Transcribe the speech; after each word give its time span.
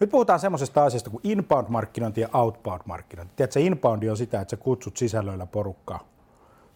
Nyt 0.00 0.10
puhutaan 0.10 0.40
semmoisesta 0.40 0.84
asiasta 0.84 1.10
kuin 1.10 1.20
inbound-markkinointi 1.24 2.20
ja 2.20 2.28
outbound-markkinointi. 2.32 3.32
Tiedätkö, 3.36 3.60
inbound 3.60 4.02
on 4.02 4.16
sitä, 4.16 4.40
että 4.40 4.50
sä 4.50 4.56
kutsut 4.56 4.96
sisällöillä 4.96 5.46
porukkaa 5.46 6.00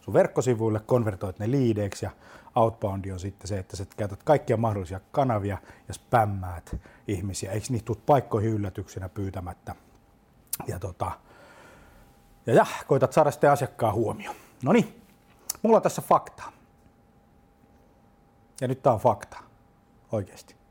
sun 0.01 0.15
verkkosivuille, 0.15 0.81
konvertoit 0.81 1.39
ne 1.39 1.51
liideiksi 1.51 2.05
ja 2.05 2.11
outbound 2.55 3.11
on 3.11 3.21
sitten 3.21 3.49
se, 3.49 3.59
että 3.59 3.77
sä 3.77 3.87
käytät 3.97 4.23
kaikkia 4.23 4.57
mahdollisia 4.57 5.01
kanavia 5.13 5.59
ja 5.89 5.95
spämmäät 5.95 6.77
ihmisiä. 7.09 7.53
Eikö 7.53 7.67
niitä 7.71 7.85
tule 7.85 7.99
paikkoihin 8.07 8.51
yllätyksenä 8.51 9.09
pyytämättä? 9.09 9.75
Ja, 10.67 10.79
tota, 10.79 11.11
ja, 12.47 12.55
ja 12.55 12.67
koitat 12.87 13.13
saada 13.13 13.31
sitten 13.31 13.51
asiakkaan 13.51 13.95
huomioon. 13.95 14.37
No 14.63 14.73
niin, 14.73 15.03
mulla 15.63 15.77
on 15.77 15.83
tässä 15.83 16.03
faktaa. 16.03 16.53
Ja 18.61 18.69
nyt 18.69 18.83
tää 18.83 18.93
on 18.93 19.01
fakta. 19.01 19.37
Oikeasti. 20.13 20.62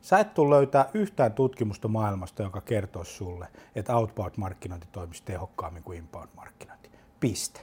Sä 0.00 0.18
et 0.18 0.34
tule 0.34 0.54
löytää 0.54 0.90
yhtään 0.94 1.32
tutkimusta 1.32 1.88
maailmasta, 1.88 2.42
joka 2.42 2.60
kertoisi 2.60 3.12
sulle, 3.12 3.48
että 3.74 3.96
outbound-markkinointi 3.96 4.88
toimisi 4.92 5.22
tehokkaammin 5.24 5.82
kuin 5.82 5.98
inbound-markkinointi. 5.98 6.90
Piste. 7.20 7.60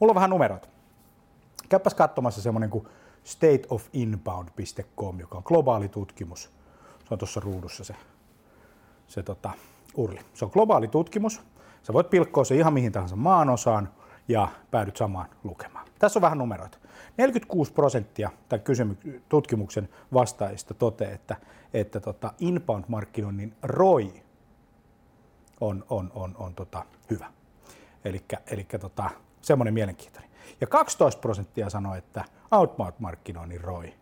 Mulla 0.00 0.10
on 0.10 0.14
vähän 0.14 0.30
numeroita. 0.30 0.68
Käypäs 1.68 1.94
katsomassa 1.94 2.42
semmoinen 2.42 2.70
kuin 2.70 2.88
stateofinbound.com, 3.24 5.20
joka 5.20 5.36
on 5.38 5.44
globaali 5.46 5.88
tutkimus. 5.88 6.50
Se 6.98 7.08
on 7.10 7.18
tuossa 7.18 7.40
ruudussa 7.40 7.84
se, 7.84 7.94
se 9.06 9.22
tota, 9.22 9.50
urli. 9.94 10.20
Se 10.34 10.44
on 10.44 10.50
globaali 10.54 10.88
tutkimus. 10.88 11.40
Sä 11.82 11.92
voit 11.92 12.10
pilkkoa 12.10 12.44
se 12.44 12.56
ihan 12.56 12.72
mihin 12.72 12.92
tahansa 12.92 13.16
maanosaan 13.16 13.88
ja 14.28 14.48
päädyt 14.70 14.96
samaan 14.96 15.28
lukemaan. 15.44 15.86
Tässä 15.98 16.18
on 16.18 16.22
vähän 16.22 16.38
numeroita. 16.38 16.78
46 17.16 17.72
prosenttia 17.72 18.30
tämän 18.48 18.64
kysymy- 18.64 19.22
tutkimuksen 19.28 19.88
vastaajista 20.12 20.74
toteaa, 20.74 21.12
että, 21.12 21.36
että 21.74 22.00
tota 22.00 22.32
inbound-markkinoinnin 22.40 23.54
ROI 23.62 24.22
on, 25.60 25.84
on, 25.90 26.12
on, 26.14 26.34
on 26.38 26.54
tota 26.54 26.84
hyvä. 27.10 27.32
Eli 28.50 28.66
tota, 28.80 29.10
semmoinen 29.40 29.74
mielenkiintoinen. 29.74 30.30
Ja 30.60 30.66
12 30.66 31.20
prosenttia 31.20 31.70
sanoi, 31.70 31.98
että 31.98 32.24
outbound-markkinoinnin 32.50 33.60
ROI 33.60 33.94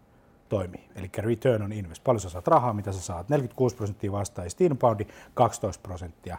toimii, 0.49 0.89
eli 0.95 1.11
return 1.19 1.63
on 1.63 1.73
invest. 1.73 2.05
Paljon 2.05 2.21
sä 2.21 2.29
saat 2.29 2.49
rahaa, 2.49 2.73
mitä 2.73 2.93
sä 2.93 3.01
saat. 3.01 3.29
46 3.29 3.77
prosenttia 3.77 4.13
vastaajista 4.13 4.65
inboundi, 4.65 5.07
12 5.35 5.83
prosenttia 5.83 6.39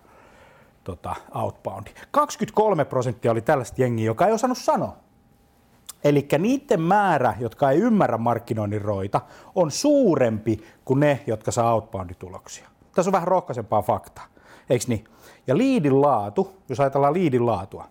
tota, 0.83 1.15
outboundi. 1.35 1.91
23 2.11 2.85
prosenttia 2.85 3.31
oli 3.31 3.41
tällaista 3.41 3.81
jengiä, 3.81 4.05
joka 4.05 4.27
ei 4.27 4.33
osannut 4.33 4.57
sanoa. 4.57 4.97
Eli 6.03 6.27
niiden 6.39 6.81
määrä, 6.81 7.33
jotka 7.39 7.71
ei 7.71 7.79
ymmärrä 7.79 8.17
markkinoinnin 8.17 8.81
roita, 8.81 9.21
on 9.55 9.71
suurempi 9.71 10.63
kuin 10.85 10.99
ne, 10.99 11.19
jotka 11.27 11.51
saa 11.51 11.73
outboundituloksia. 11.73 12.67
Tässä 12.95 13.09
on 13.09 13.13
vähän 13.13 13.27
rohkaisempaa 13.27 13.81
faktaa, 13.81 14.25
eikö 14.69 14.85
niin? 14.87 15.03
Ja 15.47 15.57
liidin 15.57 16.01
laatu, 16.01 16.55
jos 16.69 16.79
ajatellaan 16.79 17.13
liidin 17.13 17.45
laatua, 17.45 17.87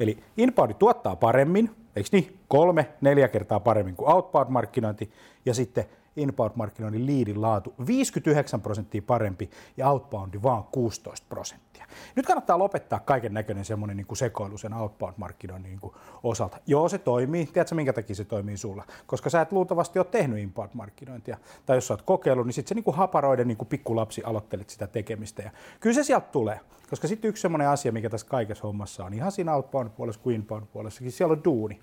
eli 0.00 0.22
inboundi 0.36 0.74
tuottaa 0.74 1.16
paremmin, 1.16 1.70
eikö 1.96 2.08
niin? 2.12 2.40
Kolme, 2.48 2.88
neljä 3.00 3.28
kertaa 3.28 3.60
paremmin 3.60 3.96
kuin 3.96 4.10
outbound-markkinointi, 4.10 5.10
ja 5.46 5.54
sitten 5.54 5.84
inbound-markkinoinnin 6.16 7.06
liidin 7.06 7.42
laatu 7.42 7.74
59 7.86 8.60
prosenttia 8.60 9.02
parempi 9.06 9.50
ja 9.76 9.90
outboundi 9.90 10.42
vaan 10.42 10.64
16 10.64 11.26
prosenttia. 11.28 11.86
Nyt 12.16 12.26
kannattaa 12.26 12.58
lopettaa 12.58 12.98
kaiken 12.98 13.34
näköinen 13.34 13.64
semmoinen 13.64 13.96
niin 13.96 14.06
kuin 14.06 14.18
sekoilu 14.18 14.58
sen 14.58 14.72
outbound-markkinoinnin 14.72 15.70
niin 15.70 15.80
kuin 15.80 15.94
osalta. 16.22 16.58
Joo, 16.66 16.88
se 16.88 16.98
toimii. 16.98 17.46
Tiedätkö, 17.46 17.74
minkä 17.74 17.92
takia 17.92 18.16
se 18.16 18.24
toimii 18.24 18.56
sulla? 18.56 18.84
Koska 19.06 19.30
sä 19.30 19.40
et 19.40 19.52
luultavasti 19.52 19.98
ole 19.98 20.06
tehnyt 20.10 20.38
inbound-markkinointia. 20.38 21.36
Tai 21.66 21.76
jos 21.76 21.86
sä 21.86 21.94
oot 21.94 22.02
kokeillut, 22.02 22.46
niin 22.46 22.54
sitten 22.54 22.68
se 22.68 22.74
niin 22.74 22.84
kuin 22.84 22.96
haparoiden 22.96 23.48
niin 23.48 23.58
kuin 23.58 23.68
pikkulapsi 23.68 24.22
aloittelet 24.24 24.70
sitä 24.70 24.86
tekemistä. 24.86 25.42
Ja 25.42 25.50
kyllä 25.80 25.94
se 25.94 26.04
sieltä 26.04 26.26
tulee. 26.32 26.60
Koska 26.90 27.08
sitten 27.08 27.28
yksi 27.28 27.40
semmoinen 27.40 27.68
asia, 27.68 27.92
mikä 27.92 28.10
tässä 28.10 28.26
kaikessa 28.26 28.62
hommassa 28.62 29.04
on, 29.04 29.14
ihan 29.14 29.32
siinä 29.32 29.54
outbound-puolessa 29.54 30.20
kuin 30.22 30.36
inbound-puolessakin, 30.36 31.12
siellä 31.12 31.32
on 31.32 31.44
duuni. 31.44 31.80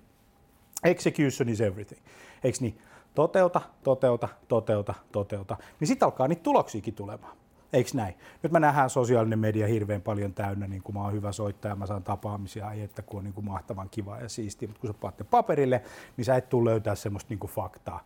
Execution 0.83 1.49
is 1.49 1.61
everything. 1.61 2.01
Eikö 2.43 2.57
niin? 2.61 2.77
Toteuta, 3.15 3.61
toteuta, 3.83 4.29
toteuta, 4.47 4.93
toteuta. 5.11 5.57
Niin 5.79 5.87
sitten 5.87 6.05
alkaa 6.05 6.27
niitä 6.27 6.43
tuloksiakin 6.43 6.93
tulemaan. 6.93 7.37
Eikö 7.73 7.89
näin? 7.93 8.15
Nyt 8.43 8.51
mä 8.51 8.59
nähdään 8.59 8.89
sosiaalinen 8.89 9.39
media 9.39 9.67
hirveän 9.67 10.01
paljon 10.01 10.33
täynnä, 10.33 10.67
niin 10.67 10.83
kuin 10.83 10.95
mä 10.95 11.01
oon 11.01 11.13
hyvä 11.13 11.31
soittaja, 11.31 11.75
mä 11.75 11.85
saan 11.85 12.03
tapaamisia, 12.03 12.71
ei 12.71 12.81
että 12.81 13.01
kun 13.01 13.17
on 13.17 13.23
niin 13.23 13.33
kuin 13.33 13.45
mahtavan 13.45 13.89
kiva 13.89 14.19
ja 14.19 14.29
siistiä, 14.29 14.67
mutta 14.67 14.81
kun 14.81 14.89
sä 14.89 14.93
paatte 14.93 15.23
paperille, 15.23 15.81
niin 16.17 16.25
sä 16.25 16.35
et 16.35 16.49
tule 16.49 16.69
löytää 16.69 16.95
semmoista 16.95 17.29
niin 17.29 17.39
kuin 17.39 17.51
faktaa, 17.51 18.03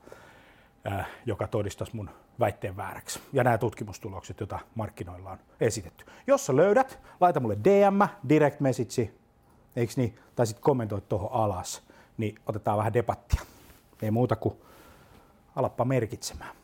äh, 0.92 1.08
joka 1.26 1.48
todistaisi 1.48 1.96
mun 1.96 2.10
väitteen 2.40 2.78
vääräksi. 2.78 3.20
Ja 3.34 3.44
nämä 3.44 3.58
tutkimustulokset, 3.58 4.40
joita 4.40 4.60
markkinoilla 4.76 5.32
on 5.32 5.38
esitetty. 5.62 6.06
Jos 6.28 6.46
sä 6.46 6.56
löydät, 6.56 7.00
laita 7.22 7.40
mulle 7.40 7.58
DM, 7.64 8.30
direct 8.30 8.60
message, 8.60 9.12
eikö 9.76 9.94
niin, 9.98 10.20
tai 10.36 10.48
sitten 10.48 10.64
kommentoi 10.64 11.02
tuohon 11.02 11.32
alas, 11.32 11.84
niin 12.18 12.36
otetaan 12.46 12.78
vähän 12.78 12.94
debattia. 12.94 13.42
Ei 14.02 14.12
muuta 14.12 14.36
kuin 14.36 14.56
alappa 15.58 15.86
merkitsemään. 15.86 16.56